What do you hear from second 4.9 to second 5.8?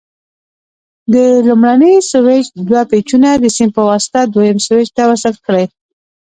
ته وصل کړئ.